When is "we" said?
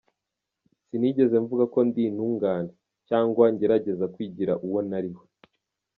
5.15-5.23